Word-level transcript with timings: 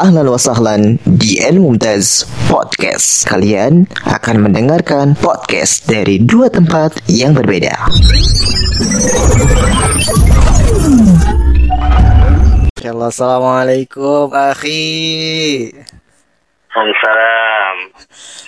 Ahlan 0.00 0.32
wa 0.32 0.40
sahlan 0.40 0.96
di 1.04 1.36
El 1.44 1.60
Mumtaz 1.60 2.24
Podcast. 2.48 3.28
Kalian 3.28 3.84
akan 4.08 4.48
mendengarkan 4.48 5.12
podcast 5.12 5.84
dari 5.84 6.16
dua 6.16 6.48
tempat 6.48 7.04
yang 7.04 7.36
berbeda. 7.36 7.76
Halo, 12.80 13.12
Assalamualaikum, 13.12 14.32
akhi. 14.32 15.68
Waalaikumsalam. 16.72 17.76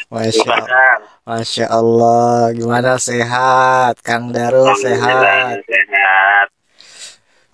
Masya, 0.09 0.41
Gimana? 0.48 0.84
Masya 1.29 1.66
Allah, 1.69 2.37
gimana 2.57 2.93
sehat? 2.96 4.00
Kang 4.00 4.32
Darul 4.32 4.73
sehat. 4.80 5.61
Sehat. 5.69 6.48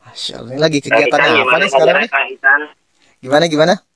Masya 0.06 0.32
Allah, 0.38 0.50
ini 0.54 0.60
lagi 0.62 0.78
kegiatan 0.86 1.18
apa 1.18 1.56
nih 1.58 1.66
sekarang 1.66 1.98
nih? 2.06 2.10
Gimana, 3.18 3.50
gimana? 3.50 3.87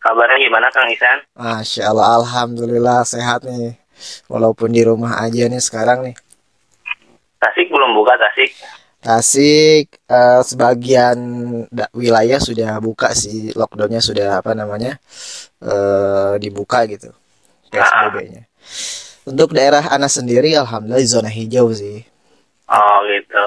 Kabarnya 0.00 0.40
gimana 0.40 0.66
Kang 0.72 0.88
Isan? 0.88 1.18
Masya 1.36 1.92
Allah, 1.92 2.16
Alhamdulillah 2.24 3.04
sehat 3.04 3.44
nih. 3.44 3.76
Walaupun 4.32 4.72
di 4.72 4.80
rumah 4.80 5.20
aja 5.20 5.44
nih 5.44 5.60
sekarang 5.60 6.08
nih. 6.08 6.16
Tasik 7.36 7.68
belum 7.68 7.92
buka 7.92 8.16
Tasik? 8.16 8.48
Tasik, 9.00 10.00
eh, 10.08 10.40
sebagian 10.44 11.16
wilayah 11.96 12.40
sudah 12.40 12.80
buka 12.80 13.12
sih, 13.16 13.52
lockdownnya 13.56 14.00
sudah 14.00 14.40
apa 14.40 14.52
namanya, 14.52 14.96
eh, 15.60 16.36
dibuka 16.36 16.84
gitu, 16.84 17.08
PSBB-nya. 17.72 18.44
Untuk 19.24 19.56
daerah 19.56 19.84
Anas 19.88 20.20
sendiri, 20.20 20.52
alhamdulillah 20.52 21.00
zona 21.04 21.32
hijau 21.32 21.72
sih. 21.72 22.04
Oh 22.68 22.96
gitu. 23.08 23.44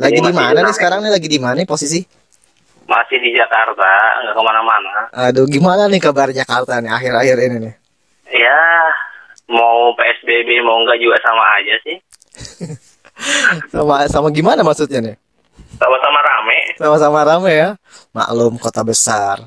Lagi 0.00 0.20
di 0.20 0.32
mana 0.32 0.64
nih 0.64 0.74
sekarang 0.76 1.04
nih? 1.04 1.12
Lagi 1.12 1.28
di 1.28 1.38
mana 1.40 1.54
nih 1.56 1.68
posisi? 1.68 2.00
Masih 2.88 3.20
di 3.20 3.36
Jakarta, 3.36 3.90
nggak 4.24 4.32
ke 4.32 4.42
mana-mana. 4.42 4.92
Aduh, 5.12 5.44
gimana 5.44 5.84
nih 5.92 6.00
kabar 6.00 6.32
Jakarta 6.32 6.80
nih 6.80 6.88
akhir-akhir 6.88 7.36
ini 7.36 7.56
nih? 7.68 7.74
Ya, 8.32 8.64
mau 9.52 9.92
PSBB 9.92 10.64
mau 10.64 10.80
nggak 10.88 10.96
juga 10.96 11.20
sama 11.20 11.44
aja 11.60 11.74
sih. 11.84 11.96
Sama 13.74 14.06
sama 14.06 14.30
gimana 14.30 14.62
maksudnya 14.62 15.02
nih? 15.02 15.16
Sama-sama 15.74 16.22
rame. 16.22 16.58
Sama-sama 16.78 17.18
rame 17.26 17.50
ya. 17.50 17.70
Maklum 18.14 18.54
kota 18.62 18.86
besar. 18.86 19.42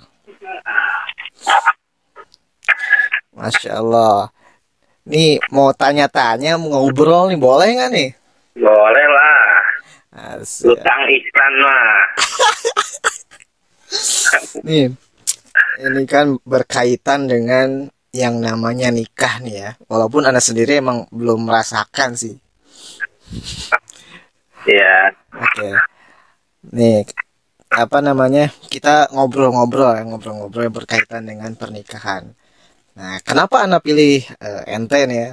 Masya 3.31 3.79
Allah. 3.79 4.27
Nih 5.07 5.39
mau 5.55 5.71
tanya-tanya, 5.71 6.59
mau 6.59 6.83
ngobrol 6.83 7.31
nih, 7.31 7.39
boleh 7.39 7.67
nggak 7.79 7.91
nih? 7.95 8.09
Boleh 8.59 9.05
lah. 9.07 9.31
Ihsan 11.11 11.53
mah. 11.63 11.95
Nih, 14.63 14.93
ini 15.81 16.03
kan 16.05 16.37
berkaitan 16.45 17.25
dengan 17.27 17.89
yang 18.11 18.43
namanya 18.43 18.91
nikah 18.91 19.39
nih 19.39 19.55
ya. 19.55 19.71
Walaupun 19.87 20.27
anda 20.27 20.43
sendiri 20.43 20.83
emang 20.83 21.07
belum 21.09 21.47
merasakan 21.47 22.15
sih. 22.19 22.35
Ya, 24.67 25.15
Oke. 25.31 25.69
Nih, 26.75 27.07
apa 27.71 27.97
namanya? 28.03 28.51
Kita 28.67 29.09
ngobrol-ngobrol 29.15 29.97
ya, 29.97 30.03
ngobrol-ngobrol 30.05 30.67
yang 30.69 30.75
berkaitan 30.75 31.23
dengan 31.25 31.55
pernikahan. 31.55 32.35
Nah, 32.91 33.17
kenapa 33.23 33.63
Anda 33.63 33.79
pilih 33.79 34.21
eh, 34.21 34.63
ente 34.67 35.07
nih 35.07 35.19
ya? 35.23 35.31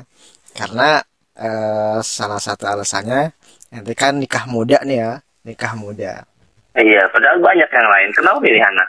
Karena 0.55 1.03
eh, 1.35 1.99
salah 2.01 2.41
satu 2.41 2.65
alasannya 2.71 3.35
ente 3.75 3.93
kan 3.99 4.17
nikah 4.17 4.47
muda 4.49 4.81
nih 4.87 4.99
ya, 5.03 5.13
nikah 5.45 5.75
muda. 5.75 6.25
Iya. 6.81 7.03
Padahal 7.11 7.39
banyak 7.43 7.71
yang 7.71 7.89
lain. 7.89 8.09
Kenapa 8.15 8.39
pilih 8.43 8.63
anak? 8.63 8.89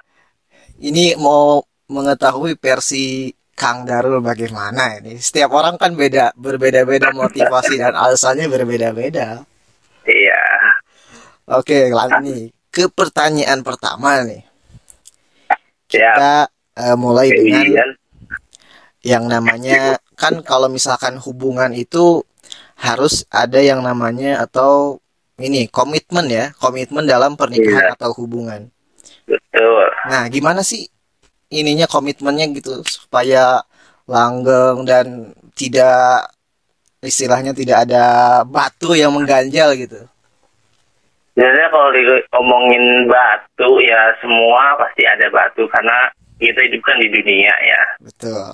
Ini 0.79 1.05
mau 1.19 1.59
mengetahui 1.89 2.55
versi 2.55 3.33
Kang 3.57 3.83
Darul 3.83 4.23
bagaimana 4.23 5.01
ini? 5.01 5.19
Setiap 5.19 5.51
orang 5.51 5.75
kan 5.75 5.97
beda, 5.97 6.31
berbeda-beda 6.39 7.11
motivasi 7.25 7.81
dan 7.81 7.97
alasannya 7.97 8.47
berbeda-beda. 8.47 9.43
Iya. 10.07 10.43
Oke, 11.49 11.89
lanjut 11.89 12.21
nih 12.23 12.43
ke 12.69 12.87
pertanyaan 12.87 13.65
pertama 13.65 14.21
nih. 14.23 14.45
Kita 15.89 16.47
eh, 16.77 16.95
mulai 16.95 17.33
dengan 17.33 17.65
Kemudian, 17.65 17.89
yang 19.01 19.25
namanya 19.25 19.97
kan 20.13 20.45
kalau 20.45 20.69
misalkan 20.69 21.17
hubungan 21.17 21.73
itu 21.73 22.21
harus 22.79 23.25
ada 23.33 23.59
yang 23.59 23.81
namanya 23.83 24.45
atau 24.45 25.01
ini 25.39 25.65
komitmen 25.71 26.27
ya, 26.27 26.51
komitmen 26.59 27.07
dalam 27.07 27.33
pernikahan 27.33 27.91
Iya. 27.91 27.95
atau 27.95 28.11
hubungan. 28.15 28.67
betul. 29.29 29.85
Nah, 30.09 30.25
gimana 30.27 30.65
sih 30.65 30.89
ininya 31.53 31.85
komitmennya 31.85 32.49
gitu 32.53 32.81
supaya 32.85 33.61
langgeng 34.09 34.85
dan 34.89 35.33
tidak 35.53 36.33
istilahnya 36.99 37.53
tidak 37.53 37.85
ada 37.85 38.03
batu 38.43 38.97
yang 38.97 39.13
mengganjal 39.13 39.77
gitu. 39.77 40.01
Sebenarnya 41.37 41.67
kalau 41.71 41.89
ngomongin 42.35 43.07
batu 43.07 43.69
ya 43.79 44.11
semua 44.19 44.75
pasti 44.75 45.07
ada 45.07 45.29
batu 45.31 45.63
karena 45.71 46.11
kita 46.35 46.59
hidup 46.67 46.81
kan 46.83 46.97
di 46.99 47.07
dunia 47.07 47.53
ya. 47.63 47.81
Betul. 48.03 48.49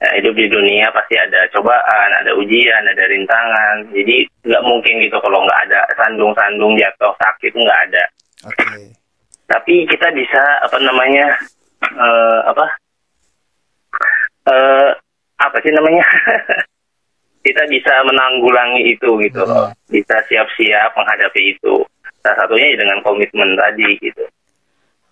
Ya, 0.00 0.16
hidup 0.16 0.32
di 0.32 0.48
dunia 0.48 0.88
pasti 0.96 1.12
ada 1.12 1.44
cobaan, 1.52 2.10
ada 2.24 2.32
ujian, 2.32 2.88
ada 2.88 3.04
rintangan. 3.04 3.84
Jadi 3.92 4.24
nggak 4.48 4.64
mungkin 4.64 4.96
gitu 5.04 5.20
kalau 5.20 5.44
nggak 5.44 5.60
ada 5.68 5.84
sandung-sandung 5.92 6.72
jatuh 6.80 7.12
sakit 7.20 7.52
nggak 7.52 7.80
ada. 7.84 8.04
Oke. 8.48 8.96
Tapi 9.44 9.84
kita 9.84 10.08
bisa 10.16 10.40
apa 10.64 10.80
namanya 10.80 11.36
eh, 11.84 12.40
apa 12.48 12.64
eh 14.48 14.90
apa 15.36 15.56
sih 15.60 15.72
namanya? 15.76 16.04
kita 17.46 17.68
bisa 17.68 17.92
menanggulangi 18.08 18.96
itu 18.96 19.20
gitu 19.20 19.44
loh. 19.44 19.68
Bisa 19.92 20.16
siap-siap 20.32 20.96
menghadapi 20.96 21.60
itu. 21.60 21.84
Salah 22.24 22.40
satunya 22.40 22.72
ya 22.72 22.80
dengan 22.80 23.04
komitmen 23.04 23.52
tadi 23.52 24.00
gitu. 24.00 24.24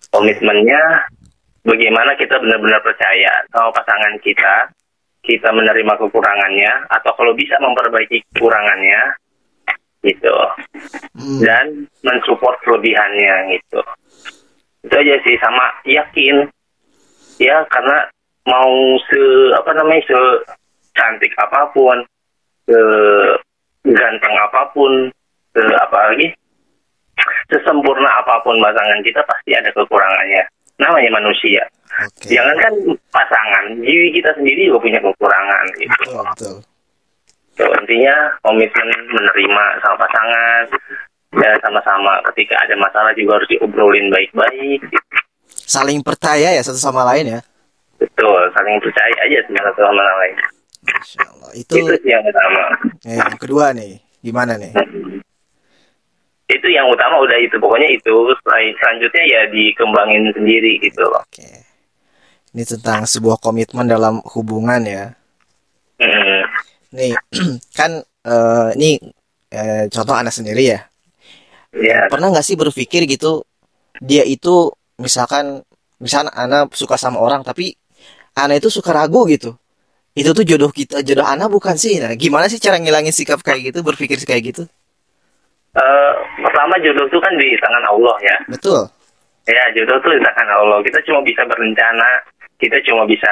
Komitmennya 0.09 0.81
bagaimana 1.69 2.17
kita 2.17 2.41
benar-benar 2.41 2.81
percaya 2.81 3.45
sama 3.53 3.69
pasangan 3.69 4.17
kita, 4.25 4.73
kita 5.21 5.49
menerima 5.53 5.93
kekurangannya 6.01 6.89
atau 6.89 7.13
kalau 7.13 7.37
bisa 7.37 7.53
memperbaiki 7.61 8.25
kekurangannya 8.33 9.13
gitu 10.01 10.33
Hmm, 11.19 11.39
dan 11.43 11.65
mensupport 11.99 12.55
kelebihannya 12.63 13.59
gitu. 13.59 13.81
Itu 14.87 14.95
aja 14.95 15.15
sih 15.27 15.35
sama 15.43 15.83
yakin 15.83 16.47
ya 17.43 17.67
karena 17.67 18.07
mau 18.47 18.71
se 19.11 19.21
apa 19.59 19.71
namanya 19.75 20.07
se 20.07 20.19
cantik 20.95 21.35
apa 21.35 21.67
pun, 21.75 21.99
se 22.63 22.79
ganteng 23.83 24.35
apa 24.39 24.71
pun, 24.71 25.11
se 25.51 25.59
apa 25.59 25.97
lagi 26.07 26.31
sesempurna 27.51 28.07
apa 28.23 28.39
pun 28.47 28.55
pasangan 28.63 29.03
kita 29.03 29.19
pasti 29.27 29.51
ada 29.51 29.67
kekurangannya. 29.75 30.43
Namanya 31.09 31.25
manusia. 31.25 31.63
Oke. 32.05 32.29
Jangankan 32.31 32.73
pasangan, 33.09 33.65
diri 33.81 34.13
kita 34.13 34.29
sendiri 34.37 34.69
juga 34.69 34.79
punya 34.85 34.99
kekurangan 35.01 35.65
gitu. 35.81 35.97
Betul, 36.05 36.23
betul. 36.23 36.55
So, 37.59 37.63
intinya 37.75 38.15
komitmen 38.39 38.87
menerima 39.11 39.63
sama 39.83 39.95
pasangan 39.99 40.63
dan 41.35 41.53
sama-sama 41.59 42.23
ketika 42.31 42.55
ada 42.61 42.77
masalah 42.79 43.11
juga 43.17 43.35
harus 43.41 43.49
diobrolin 43.51 44.07
baik-baik. 44.13 44.79
Saling 45.49 45.99
percaya 45.99 46.55
ya 46.55 46.61
satu 46.63 46.79
sama 46.79 47.03
lain 47.03 47.35
ya. 47.35 47.39
Betul, 47.99 48.47
saling 48.55 48.79
percaya 48.79 49.15
aja 49.27 49.37
satu 49.43 49.81
sama 49.83 50.03
lain. 50.23 50.35
Allah. 51.19 51.51
Itu 51.51 51.73
Itu 51.75 51.93
sih 51.99 52.09
yang 52.13 52.23
utama. 52.23 52.63
eh, 53.03 53.17
yang 53.19 53.35
kedua 53.35 53.75
nih, 53.75 53.99
gimana 54.23 54.55
nih? 54.55 54.71
Itu 56.49 56.67
yang 56.73 56.89
utama 56.89 57.21
udah 57.21 57.37
itu. 57.37 57.55
Pokoknya 57.61 57.89
itu. 57.93 58.15
Selain- 58.41 58.75
Selanjutnya 58.81 59.23
ya 59.29 59.41
dikembangin 59.53 60.33
sendiri 60.33 60.81
gitu 60.81 61.05
loh. 61.05 61.21
Oke. 61.21 61.45
Ini 62.49 62.63
tentang 62.65 63.05
sebuah 63.05 63.37
komitmen 63.37 63.85
dalam 63.85 64.25
hubungan 64.33 64.81
ya. 64.81 65.13
Mm. 66.01 66.41
Nih, 66.97 67.13
kan 67.77 68.01
eh, 68.01 68.67
ini 68.81 68.97
eh, 69.53 69.85
contoh 69.93 70.17
anak 70.17 70.33
sendiri 70.33 70.73
ya. 70.73 70.79
Ya, 71.69 72.09
Pernah 72.09 72.33
nggak 72.33 72.41
sih 72.41 72.57
berpikir 72.57 73.05
gitu, 73.05 73.45
dia 74.01 74.25
itu 74.25 74.73
misalkan, 74.97 75.61
misalkan 76.01 76.33
anak 76.33 76.73
suka 76.73 76.97
sama 76.97 77.21
orang, 77.21 77.45
tapi 77.45 77.77
anak 78.33 78.65
itu 78.65 78.73
suka 78.73 78.89
ragu 78.89 79.29
gitu. 79.29 79.53
Itu 80.17 80.33
tuh 80.33 80.41
jodoh 80.41 80.73
kita, 80.73 81.05
jodoh 81.05 81.29
anak 81.29 81.53
bukan 81.53 81.77
sih. 81.77 82.01
Nah, 82.01 82.17
gimana 82.17 82.49
sih 82.49 82.57
cara 82.57 82.81
ngilangin 82.81 83.13
sikap 83.13 83.45
kayak 83.45 83.69
gitu, 83.69 83.85
berpikir 83.85 84.17
kayak 84.25 84.41
gitu? 84.49 84.63
Eh, 85.79 86.11
pertama 86.43 86.75
jodoh 86.83 87.07
itu 87.07 87.19
kan 87.23 87.33
di 87.39 87.55
tangan 87.63 87.85
Allah 87.87 88.15
ya. 88.19 88.37
Betul. 88.51 88.81
Ya, 89.47 89.63
jodoh 89.73 89.97
tuh 90.03 90.11
di 90.11 90.21
tangan 90.21 90.49
Allah. 90.51 90.77
Kita 90.83 90.99
cuma 91.07 91.23
bisa 91.23 91.41
berencana, 91.47 92.09
kita 92.59 92.77
cuma 92.83 93.07
bisa 93.07 93.31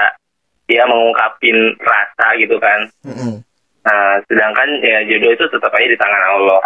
ya 0.67 0.83
mengungkapin 0.87 1.75
rasa 1.83 2.27
gitu 2.39 2.55
kan. 2.59 2.79
Mm-mm. 3.03 3.43
Nah, 3.83 4.19
sedangkan 4.31 4.69
ya 4.79 5.03
jodoh 5.11 5.31
itu 5.35 5.45
tetap 5.51 5.71
aja 5.75 5.87
di 5.91 5.99
tangan 5.99 6.23
Allah. 6.39 6.61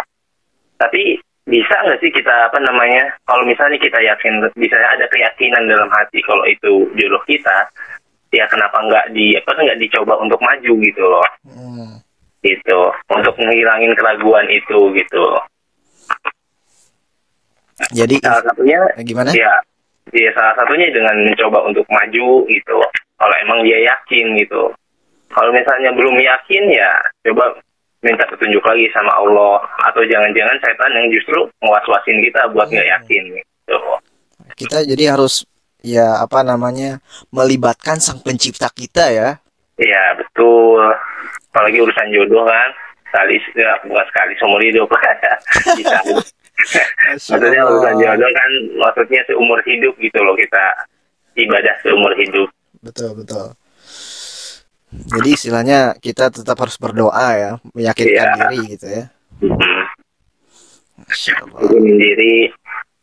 Tapi 0.78 1.18
bisa 1.42 1.74
nggak 1.74 1.98
sih 1.98 2.10
kita 2.14 2.30
apa 2.46 2.58
namanya 2.62 3.10
kalau 3.26 3.42
misalnya 3.42 3.74
kita 3.82 3.98
yakin 3.98 4.46
bisa 4.54 4.78
ada 4.78 5.02
keyakinan 5.10 5.66
dalam 5.66 5.90
hati 5.90 6.22
kalau 6.22 6.46
itu 6.46 6.86
jodoh 6.94 7.18
kita 7.26 7.66
ya 8.30 8.46
kenapa 8.46 8.78
nggak 8.78 9.10
di 9.10 9.34
apa 9.34 9.50
nggak 9.50 9.80
dicoba 9.82 10.14
untuk 10.22 10.38
maju 10.38 10.72
gitu 10.78 11.02
loh 11.02 11.26
Hmm. 11.42 11.98
gitu 12.46 12.80
untuk 13.10 13.34
menghilangin 13.42 13.90
keraguan 13.98 14.46
itu 14.54 14.78
gitu 14.94 15.24
Jadi 17.92 18.16
salah 18.22 18.44
satunya 18.46 18.78
eh, 18.94 19.04
gimana? 19.04 19.30
ya 19.34 19.52
ya 20.14 20.30
salah 20.36 20.54
satunya 20.54 20.92
dengan 20.92 21.16
mencoba 21.26 21.58
untuk 21.66 21.86
maju 21.90 22.46
gitu. 22.46 22.78
Kalau 23.18 23.34
emang 23.42 23.62
dia 23.66 23.78
yakin 23.82 24.34
gitu. 24.38 24.70
Kalau 25.32 25.50
misalnya 25.50 25.90
belum 25.96 26.16
yakin 26.18 26.64
ya 26.70 26.90
coba 27.30 27.56
minta 28.02 28.26
petunjuk 28.28 28.62
lagi 28.62 28.86
sama 28.92 29.12
Allah. 29.18 29.62
Atau 29.90 30.04
jangan-jangan 30.06 30.58
setan 30.62 30.92
yang 30.94 31.06
justru 31.10 31.38
ngewas-wasin 31.62 32.18
kita 32.22 32.40
buat 32.52 32.68
nggak 32.68 32.88
yakin 33.00 33.22
gitu. 33.40 33.78
Kita 34.58 34.84
jadi 34.84 35.16
harus 35.16 35.46
ya 35.82 36.22
apa 36.22 36.46
namanya 36.46 37.02
melibatkan 37.34 37.98
sang 37.98 38.22
pencipta 38.22 38.70
kita 38.70 39.10
ya. 39.10 39.28
Iya 39.80 40.04
betul. 40.18 40.82
Apalagi 41.52 41.78
urusan 41.84 42.08
jodoh 42.14 42.44
kan 42.48 42.70
sekali 43.12 43.36
ya, 43.52 43.76
bukan 43.84 44.06
sekali 44.08 44.32
seumur 44.40 44.60
hidup 44.64 44.88
Bisa. 45.76 45.98
maksudnya 47.12 47.60
urusan 47.68 47.94
jodoh 48.00 48.30
kan 48.32 48.50
maksudnya 48.80 49.20
seumur 49.28 49.60
hidup 49.68 49.92
gitu 50.00 50.18
loh 50.18 50.32
kita 50.32 50.64
ibadah 51.36 51.74
seumur 51.84 52.12
hidup 52.16 52.48
Betul 52.80 53.14
betul. 53.14 53.54
Jadi 54.90 55.28
istilahnya 55.32 55.94
kita 55.96 56.28
tetap 56.28 56.58
harus 56.58 56.74
berdoa 56.76 57.28
ya, 57.32 57.50
meyakinkan 57.72 58.12
Iya. 58.12 58.34
diri 58.50 58.58
gitu 58.74 58.86
ya. 58.90 59.04
Hubungin 61.62 61.96
diri 61.96 62.50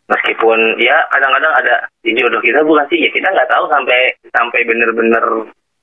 meskipun 0.06 0.60
ya 0.78 1.00
kadang-kadang 1.10 1.54
ada 1.56 1.76
jodoh 2.04 2.42
kita 2.42 2.60
bukan 2.62 2.86
sih 2.90 3.00
ya 3.00 3.10
kita 3.10 3.30
nggak 3.30 3.48
tahu 3.48 3.66
sampai 3.70 4.00
sampai 4.30 4.62
bener-bener 4.66 5.24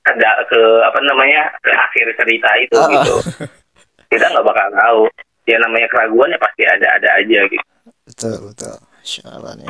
ada 0.05 0.29
ke 0.45 0.61
apa 0.83 0.99
namanya 1.03 1.49
ke 1.59 1.71
akhir 1.71 2.05
cerita 2.15 2.49
itu 2.59 2.75
Ah. 2.77 2.87
gitu 2.91 3.15
kita 4.11 4.25
nggak 4.31 4.45
bakal 4.45 4.67
tahu. 4.73 5.03
Ya 5.47 5.55
namanya 5.63 5.87
keraguan 5.87 6.27
ya 6.27 6.39
pasti 6.43 6.63
ada 6.67 6.87
ada 6.99 7.09
aja 7.23 7.39
gitu. 7.47 7.65
Betul 8.07 8.35
betul. 8.51 8.75
Allah 9.23 9.55
nih. 9.55 9.69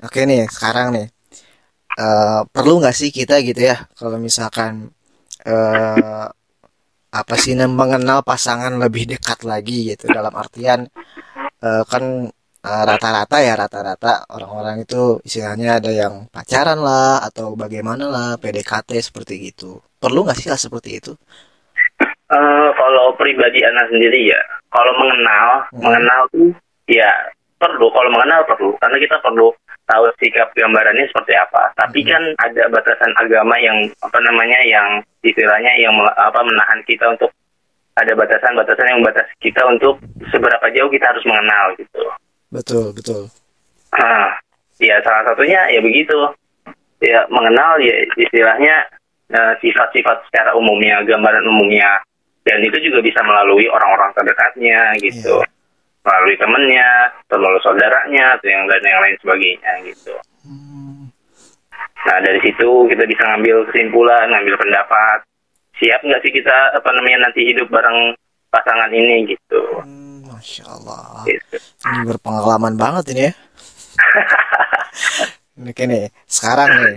Oke 0.00 0.24
nih 0.24 0.48
sekarang 0.48 0.96
nih. 0.96 1.06
Eh, 2.00 2.40
perlu 2.48 2.80
nggak 2.80 2.96
sih 2.96 3.12
kita 3.12 3.44
gitu 3.44 3.60
ya 3.60 3.76
kalau 3.98 4.16
misalkan 4.16 4.88
eh 5.44 6.26
apa 7.10 7.34
sih 7.42 7.58
mengenal 7.58 8.22
pasangan 8.24 8.72
lebih 8.80 9.04
dekat 9.12 9.44
lagi 9.44 9.92
gitu. 9.92 10.08
Dalam 10.08 10.32
artian 10.32 10.88
eh, 11.60 11.82
kan 11.84 12.32
rata-rata 12.60 13.36
ya 13.40 13.56
rata-rata 13.56 14.28
orang-orang 14.36 14.84
itu 14.84 15.20
istilahnya 15.24 15.80
ada 15.80 15.90
yang 15.92 16.28
pacaran 16.28 16.80
lah 16.80 17.24
atau 17.24 17.56
bagaimana 17.56 18.04
lah 18.08 18.28
PDKT 18.40 18.96
seperti 19.00 19.52
gitu. 19.52 19.80
Perlu 20.00 20.24
nggak 20.24 20.38
sih 20.40 20.48
hal 20.48 20.56
seperti 20.56 20.90
itu 21.00 21.12
Eh, 22.30 22.68
kalau 22.78 23.10
pribadi 23.18 23.58
anak 23.66 23.90
sendiri 23.90 24.30
ya 24.30 24.38
kalau 24.70 24.94
mengenal 24.94 25.66
Hmm. 25.74 25.82
mengenal 25.82 26.20
tuh 26.30 26.54
ya 26.86 27.10
perlu 27.58 27.90
kalau 27.90 28.06
mengenal 28.06 28.46
perlu 28.46 28.70
karena 28.78 29.02
kita 29.02 29.18
perlu 29.18 29.50
tahu 29.84 30.06
sikap 30.22 30.46
gambarannya 30.54 31.10
seperti 31.10 31.34
apa 31.34 31.74
tapi 31.74 32.06
Hmm. 32.06 32.10
kan 32.14 32.22
ada 32.46 32.70
batasan 32.70 33.10
agama 33.18 33.58
yang 33.58 33.82
apa 33.98 34.18
namanya 34.22 34.62
yang 34.62 35.02
istilahnya 35.26 35.74
yang 35.74 35.90
apa 36.06 36.38
menahan 36.46 36.78
kita 36.86 37.10
untuk 37.10 37.34
ada 37.98 38.14
batasan-batasan 38.14 38.86
yang 38.86 39.02
membatasi 39.02 39.34
kita 39.42 39.66
untuk 39.66 39.98
seberapa 40.30 40.70
jauh 40.70 40.86
kita 40.86 41.10
harus 41.10 41.26
mengenal 41.26 41.74
gitu 41.82 42.02
betul 42.48 42.94
betul 42.94 43.26
Nah, 43.90 44.38
ya 44.78 45.02
salah 45.02 45.26
satunya 45.26 45.66
ya 45.66 45.82
begitu. 45.82 46.14
Ya 47.02 47.26
mengenal 47.26 47.82
ya 47.82 48.06
istilahnya 48.14 48.86
eh, 49.30 49.52
sifat-sifat 49.58 50.30
secara 50.30 50.54
umumnya, 50.54 51.02
gambaran 51.02 51.42
umumnya. 51.42 51.98
Dan 52.50 52.66
itu 52.66 52.90
juga 52.90 52.98
bisa 52.98 53.22
melalui 53.22 53.70
orang-orang 53.70 54.10
terdekatnya 54.18 54.98
gitu. 54.98 55.38
Melalui 56.02 56.34
temennya, 56.34 57.14
atau 57.30 57.38
melalui 57.38 57.62
saudaranya, 57.62 58.34
atau 58.34 58.48
yang 58.50 58.66
dan 58.66 58.82
yang 58.82 58.98
lain 58.98 59.16
sebagainya 59.22 59.72
gitu. 59.86 60.14
Hmm, 60.42 61.06
Nah 62.00 62.16
dari 62.24 62.40
situ 62.40 62.68
kita 62.88 63.04
bisa 63.04 63.22
ngambil 63.28 63.68
kesimpulan, 63.70 64.26
ngambil 64.32 64.56
pendapat. 64.56 65.18
Siap 65.78 66.00
nggak 66.00 66.20
sih 66.24 66.32
kita 66.32 66.56
apa 66.74 66.88
namanya 66.96 67.28
nanti 67.28 67.44
hidup 67.44 67.68
bareng 67.68 68.16
pasangan 68.50 68.90
ini 68.90 69.30
gitu. 69.30 69.62
hmm, 69.84 70.26
masya 70.26 70.64
Allah 70.66 71.22
gitu. 71.28 71.56
ini 71.86 72.02
berpengalaman 72.10 72.74
banget 72.74 73.04
ini 73.14 73.22
ya 73.30 73.32
Oke 75.70 75.84
nih, 75.84 76.08
sekarang 76.24 76.70
nih, 76.72 76.96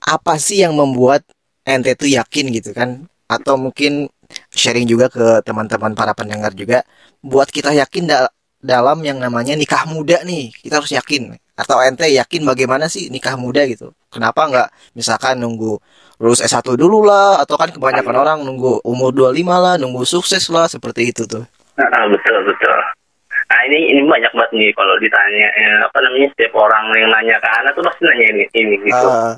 apa 0.00 0.40
sih 0.40 0.64
yang 0.64 0.72
membuat 0.72 1.20
ente 1.68 1.92
tuh 1.92 2.08
yakin 2.08 2.48
gitu 2.48 2.72
kan? 2.72 3.04
Atau 3.28 3.60
mungkin 3.60 4.08
sharing 4.54 4.86
juga 4.88 5.06
ke 5.10 5.40
teman-teman 5.44 5.92
para 5.92 6.12
pendengar 6.14 6.52
juga, 6.54 6.82
buat 7.20 7.48
kita 7.50 7.74
yakin 7.74 8.04
da- 8.08 8.32
dalam 8.64 9.04
yang 9.04 9.20
namanya 9.20 9.52
nikah 9.52 9.84
muda 9.84 10.24
nih, 10.24 10.48
kita 10.64 10.80
harus 10.80 10.92
yakin. 10.94 11.36
Atau 11.54 11.78
ente 11.84 12.08
yakin 12.10 12.42
bagaimana 12.42 12.90
sih 12.90 13.12
nikah 13.12 13.36
muda 13.38 13.62
gitu? 13.68 13.94
Kenapa 14.10 14.48
nggak 14.50 14.68
misalkan 14.98 15.38
nunggu 15.38 15.78
lulus 16.18 16.40
S1 16.42 16.74
dulu 16.74 17.04
lah, 17.04 17.38
atau 17.42 17.54
kan 17.60 17.70
kebanyakan 17.70 18.16
orang 18.16 18.38
nunggu 18.42 18.80
umur 18.82 19.12
25 19.14 19.56
lah, 19.60 19.74
nunggu 19.78 20.02
sukses 20.06 20.48
lah, 20.50 20.66
seperti 20.66 21.12
itu 21.14 21.26
tuh. 21.28 21.44
Ah, 21.78 22.06
betul 22.06 22.38
betul. 22.46 22.78
Nah 23.44 23.60
ini 23.68 23.92
ini 23.92 24.00
banyak 24.08 24.32
banget 24.32 24.50
nih 24.56 24.70
kalau 24.72 24.96
ditanya 24.98 25.46
eh, 25.52 25.78
apa 25.84 25.98
namanya 26.00 26.28
setiap 26.32 26.54
orang 26.56 26.84
yang 26.96 27.10
nanya 27.12 27.36
ke 27.38 27.48
anak 27.60 27.72
tuh 27.76 27.84
pasti 27.84 28.02
nanya 28.08 28.26
ini 28.32 28.44
ini 28.56 28.74
gitu. 28.82 29.06
Ah, 29.06 29.36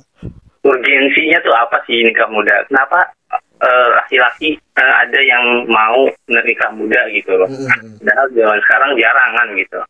Urgensinya 0.63 1.39
tuh 1.43 1.55
apa 1.55 1.79
sih 1.87 2.03
nikah 2.07 2.27
muda? 2.31 2.55
Kenapa 2.71 3.16
eh, 3.61 3.88
laki-laki 3.97 4.49
eh, 4.56 4.94
ada 5.03 5.21
yang 5.23 5.65
mau 5.69 6.06
nikah 6.29 6.71
muda 6.73 7.00
gitu 7.12 7.33
loh? 7.37 7.49
mm, 7.49 7.67
mm, 7.67 7.94
Padahal 8.03 8.27
zaman 8.33 8.59
sekarang 8.67 8.91
jarang 9.00 9.31
kan 9.35 9.49
gitu. 9.56 9.81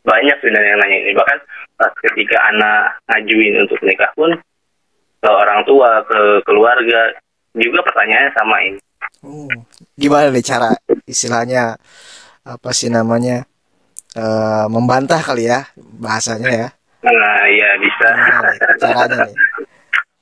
Banyak 0.00 0.36
sebenarnya 0.40 0.70
yang 0.74 0.80
nanya 0.80 0.96
ini 1.04 1.12
bahkan 1.12 1.38
pas 1.76 1.92
ketika 2.08 2.36
anak 2.48 2.96
ngajuin 3.08 3.54
untuk 3.64 3.80
nikah 3.84 4.08
pun 4.16 4.32
ke 5.20 5.28
orang 5.28 5.60
tua 5.68 6.00
ke 6.08 6.40
keluarga 6.48 7.12
juga 7.52 7.84
pertanyaannya 7.84 8.32
sama 8.32 8.56
ini. 8.64 8.80
Oh, 9.20 9.48
gimana 10.00 10.32
nih 10.32 10.44
cara 10.44 10.72
istilahnya 11.04 11.76
apa 12.40 12.70
sih 12.72 12.88
namanya 12.88 13.44
eh, 14.16 14.66
membantah 14.72 15.20
kali 15.20 15.44
ya 15.48 15.68
bahasanya 15.76 16.48
ya 16.48 16.68
Nah 17.00 17.44
ya 17.48 17.68
bisa. 17.80 18.08
caranya 18.80 19.24
nih 19.28 19.32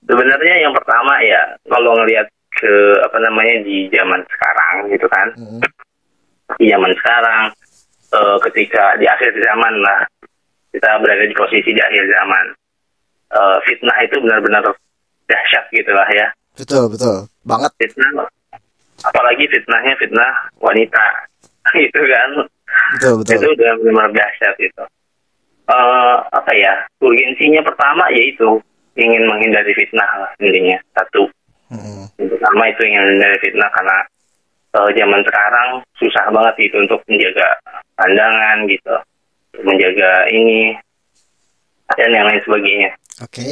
Sebenarnya 0.09 0.55
yang 0.65 0.73
pertama 0.73 1.20
ya 1.20 1.43
kalau 1.69 1.93
ngelihat 2.01 2.27
ke 2.58 2.74
apa 3.06 3.19
namanya 3.22 3.62
di 3.62 3.86
zaman 3.94 4.20
sekarang 4.27 4.74
gitu 4.91 5.06
kan, 5.06 5.29
Mm, 5.38 5.62
di 6.58 6.67
zaman 6.67 6.93
sekarang 6.98 7.43
eh, 8.08 8.36
ketika 8.50 8.98
di 8.98 9.06
akhir 9.06 9.31
zaman 9.38 9.74
lah 9.84 10.03
kita 10.74 10.98
berada 11.00 11.24
di 11.24 11.34
posisi 11.38 11.70
di 11.70 11.81
akhir 11.81 12.05
zaman, 12.10 12.46
Eh, 13.29 13.58
fitnah 13.69 13.93
itu 14.08 14.17
benar-benar 14.24 14.65
dahsyat 15.29 15.69
gitu 15.69 15.93
lah 15.93 16.08
ya. 16.17 16.32
Betul 16.56 16.88
betul. 16.88 17.29
Banget. 17.44 17.69
Fitnah, 17.77 18.24
apalagi 19.05 19.44
fitnahnya 19.53 19.93
fitnah 20.00 20.32
wanita 20.65 21.29
gitu 21.77 22.00
kan, 22.08 22.31
betul 22.96 23.20
betul. 23.20 23.32
Itu 23.36 23.46
udah 23.53 23.70
benar-benar 23.84 24.10
dahsyat 24.17 24.56
itu. 24.65 24.84
Eh, 25.69 26.17
apa 26.32 26.53
ya 26.56 26.72
urgensinya 27.05 27.60
pertama 27.60 28.08
yaitu 28.17 28.56
ingin 28.96 29.29
menghindari 29.29 29.77
fitnah 29.77 30.08
lah 30.24 30.32
intinya 30.41 30.81
satu 30.96 31.29
Mm, 31.69 32.08
Yang 32.17 32.29
pertama 32.32 32.63
itu 32.72 32.81
ingin 32.89 33.03
menghindari 33.05 33.37
fitnah 33.44 33.70
karena 33.77 33.96
eh, 34.72 34.91
zaman 34.96 35.20
sekarang 35.25 35.69
susah 36.01 36.25
banget 36.32 36.55
itu 36.72 36.77
untuk 36.81 37.01
menjaga 37.05 37.48
pandangan 37.96 38.56
gitu, 38.69 38.94
menjaga 39.65 40.10
ini 40.32 40.72
dan 41.96 42.10
yang 42.13 42.29
lain 42.29 42.41
sebagainya. 42.44 42.91
oke 43.25 43.46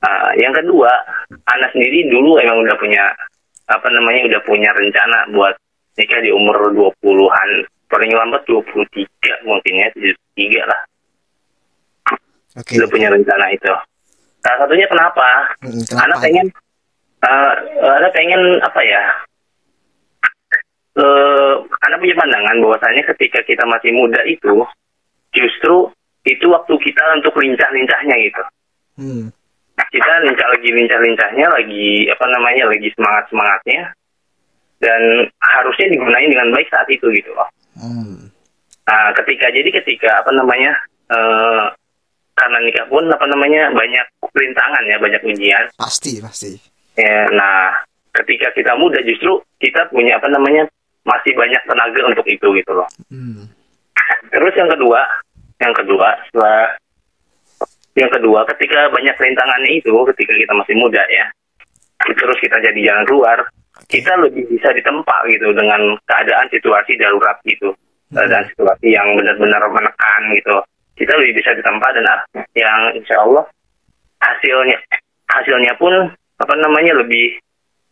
Nah, 0.00 0.32
yang 0.40 0.56
kedua, 0.56 0.88
anak 1.28 1.76
sendiri 1.76 2.08
dulu 2.08 2.40
emang 2.40 2.64
udah 2.64 2.72
punya 2.80 3.04
apa 3.68 3.84
namanya 3.92 4.32
udah 4.32 4.40
punya 4.48 4.72
rencana 4.72 5.28
buat 5.36 5.52
nikah 6.00 6.24
di 6.24 6.32
umur 6.32 6.72
20-an, 6.72 7.50
paling 7.92 8.08
lambat 8.08 8.40
23 8.48 9.44
mungkin 9.44 9.72
ya, 9.76 9.88
73 9.92 10.64
lah. 10.64 10.80
oke 12.56 12.72
Udah 12.80 12.88
punya 12.88 13.12
rencana 13.12 13.46
itu. 13.52 13.68
Salah 14.40 14.64
satunya 14.64 14.88
kenapa? 14.88 15.28
Mm, 15.60 15.84
anak 15.84 15.84
kenapa 15.92 16.24
pengen 16.24 16.46
eh 17.20 17.54
anak 17.96 18.10
pengen 18.14 18.42
apa 18.62 18.80
ya 18.84 19.02
eh 21.00 21.54
anak 21.86 21.98
punya 22.02 22.16
pandangan 22.18 22.56
bahwasanya 22.62 23.02
ketika 23.14 23.40
kita 23.46 23.64
masih 23.66 23.90
muda 23.94 24.20
itu 24.26 24.66
justru 25.30 25.90
itu 26.26 26.46
waktu 26.50 26.74
kita 26.76 27.02
untuk 27.18 27.34
lincah-lincahnya 27.38 28.16
gitu 28.26 28.44
Hmm, 29.00 29.32
kita 29.88 30.12
lincah 30.28 30.48
lagi 30.52 30.68
lincah-lincahnya 30.76 31.46
lagi 31.56 32.04
apa 32.12 32.26
namanya 32.36 32.68
lagi 32.68 32.92
semangat-semangatnya 32.92 33.96
dan 34.76 35.24
harusnya 35.40 35.88
digunain 35.88 36.28
dengan 36.28 36.52
baik 36.52 36.68
saat 36.68 36.84
itu 36.92 37.08
gitu 37.16 37.32
loh 37.32 37.48
hmm, 37.80 38.28
Nah, 38.90 39.14
ketika 39.22 39.46
jadi 39.54 39.70
ketika 39.70 40.10
apa 40.18 40.34
namanya 40.34 40.74
eh, 41.14 41.64
karena 42.34 42.58
nikah 42.66 42.86
pun 42.90 43.06
apa 43.06 43.22
namanya 43.30 43.70
banyak 43.70 44.06
rintangan 44.34 44.84
ya, 44.90 44.96
banyak 44.98 45.22
ujian. 45.30 45.64
Pasti, 45.78 46.18
pasti. 46.18 46.58
Ya, 46.98 47.30
nah, 47.30 47.86
ketika 48.22 48.50
kita 48.54 48.74
muda 48.74 48.98
justru 49.06 49.38
kita 49.62 49.86
punya 49.94 50.18
apa 50.18 50.26
namanya 50.32 50.66
masih 51.06 51.32
banyak 51.32 51.62
tenaga 51.64 52.02
untuk 52.10 52.26
itu 52.26 52.46
gitu 52.60 52.72
loh. 52.74 52.88
Hmm. 53.08 53.46
Terus 54.30 54.54
yang 54.58 54.68
kedua, 54.68 55.00
yang 55.62 55.74
kedua 55.74 56.08
setelah 56.28 56.76
yang 57.98 58.10
kedua 58.10 58.46
ketika 58.54 58.90
banyak 58.94 59.16
rintangannya 59.18 59.70
itu 59.82 59.92
ketika 60.14 60.32
kita 60.34 60.52
masih 60.54 60.74
muda 60.78 61.02
ya, 61.10 61.26
terus 62.14 62.38
kita 62.38 62.56
jadi 62.62 62.80
jalan 62.90 63.04
keluar, 63.06 63.38
kita 63.90 64.12
lebih 64.22 64.46
bisa 64.50 64.70
ditempa 64.70 65.26
gitu 65.30 65.50
dengan 65.54 65.98
keadaan 66.06 66.46
situasi 66.50 66.94
darurat 66.98 67.38
gitu, 67.46 67.74
keadaan 68.14 68.46
situasi 68.54 68.94
yang 68.94 69.08
benar-benar 69.18 69.62
menekan 69.70 70.22
gitu. 70.38 70.56
Kita 71.00 71.16
lebih 71.16 71.40
bisa 71.40 71.56
ditempa 71.56 71.86
dan 71.96 72.06
ah, 72.12 72.20
yang 72.52 72.92
insya 72.92 73.16
Allah 73.24 73.44
hasilnya 74.20 74.76
hasilnya 75.32 75.72
pun 75.80 76.12
apa 76.40 76.54
namanya 76.56 77.04
lebih 77.04 77.36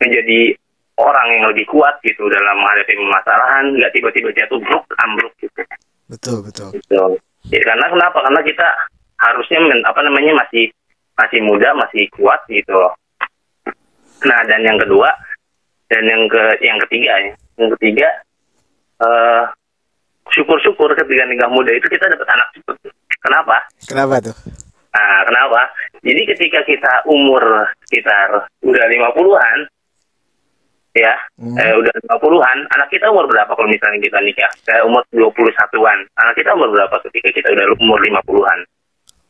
menjadi 0.00 0.57
orang 0.99 1.28
yang 1.38 1.45
lebih 1.52 1.69
kuat 1.71 2.00
gitu 2.02 2.26
dalam 2.26 2.59
menghadapi 2.59 2.97
permasalahan, 2.97 3.64
nggak 3.76 3.93
tiba-tiba 3.95 4.31
jatuh 4.35 4.59
bruk 4.59 4.85
ambruk 4.99 5.33
gitu. 5.38 5.62
Betul, 6.09 6.43
betul. 6.43 6.73
gitu. 6.75 7.21
Ya, 7.52 7.61
karena 7.62 7.87
kenapa? 7.87 8.19
Karena 8.25 8.40
kita 8.43 8.69
harusnya 9.19 9.59
men- 9.62 9.87
apa 9.87 10.00
namanya 10.02 10.43
masih 10.43 10.73
masih 11.14 11.40
muda, 11.45 11.71
masih 11.76 12.09
kuat 12.17 12.40
gitu. 12.50 12.90
Nah, 14.26 14.40
dan 14.50 14.61
yang 14.67 14.78
kedua 14.81 15.12
dan 15.87 16.02
yang 16.09 16.26
ke 16.26 16.43
yang 16.64 16.78
ketiga 16.88 17.12
ya. 17.21 17.33
Yang 17.59 17.71
ketiga 17.78 18.09
eh 18.99 19.43
syukur-syukur 20.35 20.93
ketika 20.99 21.25
nikah 21.31 21.50
muda 21.50 21.71
itu 21.73 21.87
kita 21.87 22.11
dapat 22.11 22.28
anak 22.28 22.49
cepet. 22.57 22.76
Kenapa? 23.23 23.57
Kenapa 23.87 24.14
tuh? 24.23 24.37
Nah, 24.99 25.23
kenapa? 25.23 25.61
Jadi 26.02 26.23
ketika 26.35 26.61
kita 26.67 26.93
umur 27.07 27.43
sekitar 27.87 28.50
udah 28.67 28.85
50-an 28.90 29.59
ya, 30.99 31.14
Hmm. 31.38 31.55
eh, 31.55 31.71
udah 31.78 31.95
50-an, 32.11 32.59
anak 32.75 32.90
kita 32.90 33.07
umur 33.07 33.31
berapa 33.31 33.47
kalau 33.55 33.71
misalnya 33.71 34.02
kita 34.02 34.19
nikah? 34.19 34.50
Kayak 34.67 34.90
umur 34.90 35.07
21-an. 35.14 35.99
Anak 36.19 36.35
kita 36.35 36.50
umur 36.59 36.75
berapa 36.75 36.99
ketika 37.07 37.31
kita 37.31 37.49
udah 37.55 37.67
umur 37.78 37.99
50-an? 38.02 38.61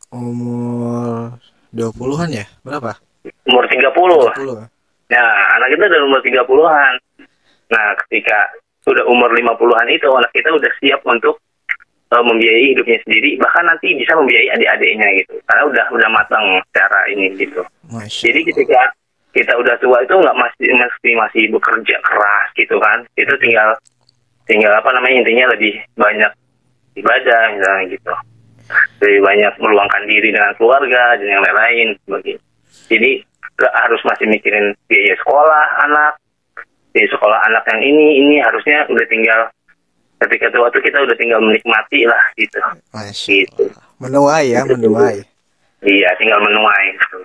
Umur 0.09 1.37
20-an 1.77 2.31
ya? 2.33 2.47
Berapa? 2.65 2.97
Umur 3.45 3.65
30. 3.69 4.33
20. 4.41 4.65
Nah, 5.13 5.29
anak 5.61 5.69
kita 5.77 5.85
udah 5.85 6.01
umur 6.09 6.21
30-an. 6.25 6.95
Nah, 7.69 7.87
ketika 8.09 8.39
sudah 8.81 9.05
umur 9.05 9.29
50-an 9.37 9.89
itu, 9.93 10.09
anak 10.09 10.33
kita 10.33 10.49
udah 10.49 10.73
siap 10.81 11.05
untuk 11.05 11.37
eh, 12.09 12.25
membiayai 12.25 12.67
hidupnya 12.73 12.99
sendiri, 13.05 13.31
bahkan 13.37 13.65
nanti 13.69 13.93
bisa 13.97 14.13
membiayai 14.17 14.49
adik-adiknya 14.57 15.09
gitu. 15.23 15.35
Karena 15.45 15.63
udah 15.69 15.85
udah 15.93 16.09
matang 16.13 16.45
secara 16.71 17.01
ini 17.13 17.27
gitu. 17.37 17.61
Masya 17.93 18.33
Jadi 18.33 18.41
ketika 18.53 18.81
kita 19.37 19.53
udah 19.61 19.77
tua 19.79 19.99
itu 20.03 20.15
nggak 20.17 20.39
masih 20.41 20.69
mesti 20.73 21.11
masih 21.15 21.43
bekerja 21.53 21.97
keras 22.01 22.49
gitu 22.57 22.77
kan. 22.81 22.99
Itu 23.15 23.35
tinggal 23.39 23.77
tinggal 24.49 24.73
apa 24.73 24.91
namanya 24.97 25.25
intinya 25.25 25.47
lebih 25.53 25.77
banyak 25.95 26.33
ibadah 26.97 27.43
misalnya 27.55 27.85
gitu. 27.93 28.13
Lebih 29.05 29.21
banyak 29.25 29.53
meluangkan 29.61 30.05
diri 30.09 30.29
dengan 30.33 30.53
keluarga 30.57 31.17
dan 31.17 31.29
yang 31.29 31.43
lain-lain 31.45 31.89
sebagainya. 32.05 32.43
Jadi 32.89 33.11
harus 33.59 34.01
masih 34.07 34.27
mikirin 34.31 34.71
biaya 34.87 35.15
sekolah 35.19 35.65
anak, 35.89 36.13
biaya 36.95 37.09
sekolah 37.11 37.39
anak 37.51 37.65
yang 37.75 37.81
ini 37.83 38.07
ini 38.23 38.35
harusnya 38.39 38.87
udah 38.87 39.07
tinggal 39.11 39.41
ketika 40.27 40.51
itu 40.51 40.79
kita 40.83 40.99
udah 41.07 41.17
tinggal 41.17 41.41
menikmati 41.43 42.03
lah 42.07 42.23
gitu. 42.35 42.59
Masya 42.91 43.47
Gitu. 43.47 43.65
Menuai 43.99 44.55
ya, 44.55 44.63
menuai. 44.63 45.23
Iya, 45.83 46.11
tinggal 46.19 46.39
menuai. 46.43 46.87
Gitu. 46.95 47.19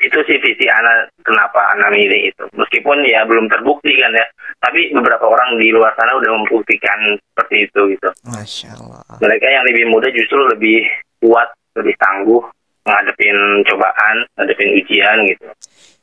Itu 0.00 0.18
sih 0.24 0.40
visi 0.40 0.64
anak 0.64 1.12
kenapa 1.20 1.60
anak 1.76 1.92
milih 1.92 2.32
itu. 2.32 2.44
Meskipun 2.56 3.04
ya 3.04 3.24
belum 3.28 3.52
terbukti 3.52 3.92
kan 4.00 4.12
ya. 4.16 4.24
Tapi 4.60 4.92
beberapa 4.96 5.28
orang 5.28 5.60
di 5.60 5.68
luar 5.72 5.92
sana 5.96 6.16
udah 6.16 6.30
membuktikan 6.40 7.16
seperti 7.20 7.68
itu 7.68 7.80
gitu. 7.96 8.08
Masya 8.24 8.76
Allah. 8.80 9.04
Mereka 9.20 9.46
yang 9.48 9.64
lebih 9.68 9.84
muda 9.92 10.08
justru 10.12 10.40
lebih 10.48 10.88
kuat, 11.20 11.52
lebih 11.76 11.92
tangguh 12.00 12.40
menghadapin 12.88 13.36
cobaan, 13.68 14.16
menghadapin 14.36 14.70
ujian 14.80 15.18
gitu. 15.28 15.48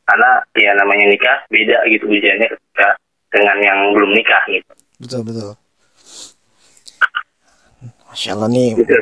Karena 0.06 0.30
ya 0.54 0.72
namanya 0.78 1.06
nikah 1.10 1.38
beda 1.50 1.78
gitu 1.90 2.06
ujiannya 2.06 2.48
ketika 2.54 2.90
dengan 3.34 3.58
yang 3.66 3.80
belum 3.98 4.14
nikah 4.14 4.46
gitu. 4.50 4.74
Betul, 4.98 5.22
betul. 5.24 5.54
Masya 8.10 8.34
Allah 8.34 8.50
nih, 8.50 8.70
Gitu 8.82 8.94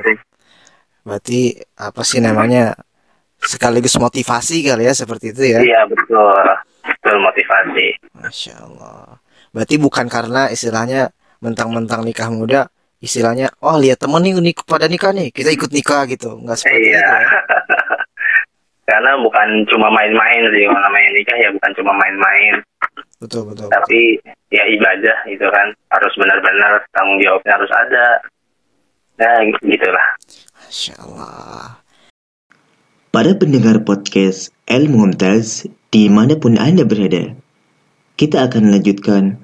berarti 1.06 1.54
apa 1.78 2.02
sih 2.02 2.18
namanya 2.18 2.74
sekaligus 3.38 3.94
motivasi 4.02 4.66
kali 4.66 4.90
ya 4.90 4.94
seperti 4.98 5.30
itu 5.38 5.54
ya? 5.54 5.60
Iya 5.62 5.82
betul. 5.86 6.34
Betul 6.82 7.16
motivasi. 7.22 7.88
Masya 8.18 8.54
Allah. 8.66 9.22
Berarti 9.54 9.78
bukan 9.78 10.10
karena 10.10 10.50
istilahnya 10.50 11.14
mentang-mentang 11.46 12.02
nikah 12.02 12.28
muda, 12.34 12.68
istilahnya, 13.00 13.54
oh 13.62 13.78
lihat 13.78 14.02
temen 14.02 14.20
nih 14.26 14.34
nik 14.42 14.66
pada 14.66 14.90
nikah 14.90 15.14
nih, 15.14 15.30
kita 15.30 15.54
ikut 15.54 15.70
nikah 15.70 16.10
gitu, 16.10 16.42
nggak 16.42 16.58
seperti 16.58 16.90
Iya. 16.90 16.98
itu 16.98 17.06
ya? 17.06 17.30
Karena 18.90 19.12
bukan 19.18 19.48
cuma 19.70 19.90
main-main 19.94 20.42
sih 20.54 20.62
kalau 20.66 20.82
namanya 20.90 21.10
nikah 21.14 21.38
ya 21.38 21.50
bukan 21.54 21.72
cuma 21.78 21.92
main-main, 22.02 22.54
Betul, 23.26 23.50
betul. 23.50 23.74
tapi 23.74 24.22
ya 24.54 24.62
ibadah 24.70 25.18
gitu 25.26 25.50
kan 25.50 25.74
harus 25.90 26.14
benar-benar 26.14 26.86
tanggung 26.94 27.18
jawabnya 27.18 27.58
harus 27.58 27.72
ada. 27.74 28.06
Nah 29.18 29.42
gitulah. 29.66 30.08
Masya 30.62 30.94
Allah. 31.02 31.82
Para 33.10 33.34
pendengar 33.34 33.82
podcast 33.82 34.54
El 34.70 34.94
Mumtaz 34.94 35.66
di 35.90 36.06
mana 36.06 36.38
pun 36.38 36.62
Anda 36.62 36.86
berada, 36.86 37.34
kita 38.22 38.46
akan 38.46 38.70
melanjutkan 38.70 39.42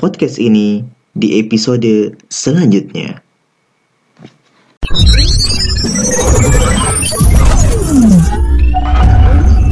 podcast 0.00 0.40
ini 0.40 0.88
di 1.12 1.36
episode 1.36 2.16
selanjutnya. 2.32 3.20
Hmm. 7.88 8.47